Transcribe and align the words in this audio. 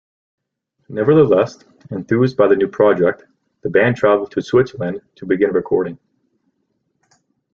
Nevertheless, 0.89 1.59
enthused 1.91 2.35
by 2.35 2.47
the 2.47 2.55
new 2.55 2.67
project, 2.67 3.25
the 3.61 3.69
band 3.69 3.97
travelled 3.97 4.31
to 4.31 4.41
Switzerland 4.41 4.99
to 5.13 5.27
begin 5.27 5.51
recording. 5.53 5.99